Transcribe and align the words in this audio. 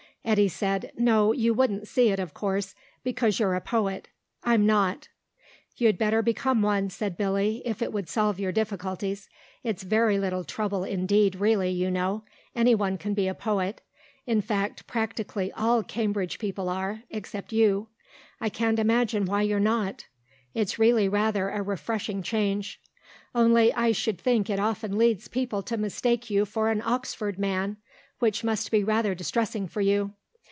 Eddy 0.23 0.47
said, 0.47 0.91
"No, 0.95 1.31
you 1.31 1.51
wouldn't 1.51 1.87
see 1.87 2.09
it, 2.09 2.19
of 2.19 2.31
course, 2.35 2.75
because 3.03 3.39
you're 3.39 3.55
a 3.55 3.59
poet. 3.59 4.07
I'm 4.43 4.67
not." 4.67 5.07
"You'd 5.77 5.97
better 5.97 6.21
become 6.21 6.61
one," 6.61 6.91
said 6.91 7.17
Billy, 7.17 7.63
"if 7.65 7.81
it 7.81 7.91
would 7.91 8.07
solve 8.07 8.39
your 8.39 8.51
difficulties. 8.51 9.27
It's 9.63 9.81
very 9.81 10.19
little 10.19 10.43
trouble 10.43 10.83
indeed 10.83 11.37
really, 11.39 11.71
you 11.71 11.89
know. 11.89 12.23
Anyone 12.55 12.99
can 12.99 13.15
be 13.15 13.27
a 13.27 13.33
poet; 13.33 13.81
in 14.27 14.41
fact, 14.41 14.85
practically 14.85 15.51
all 15.53 15.81
Cambridge 15.81 16.37
people 16.37 16.69
are, 16.69 17.01
except 17.09 17.51
you; 17.51 17.87
I 18.39 18.49
can't 18.49 18.77
imagine 18.77 19.25
why 19.25 19.41
you're 19.41 19.59
not. 19.59 20.05
It's 20.53 20.77
really 20.77 21.09
rather 21.09 21.49
a 21.49 21.63
refreshing 21.63 22.21
change; 22.21 22.79
only 23.33 23.73
I 23.73 23.91
should 23.91 24.21
think 24.21 24.51
it 24.51 24.59
often 24.59 24.99
leads 24.99 25.27
people 25.27 25.63
to 25.63 25.77
mistake 25.77 26.29
you 26.29 26.45
for 26.45 26.69
an 26.69 26.83
Oxford 26.85 27.39
man, 27.39 27.77
which 28.19 28.43
must 28.43 28.69
be 28.69 28.83
rather 28.83 29.15
distressing 29.15 29.67
for 29.67 29.81
you. 29.81 30.13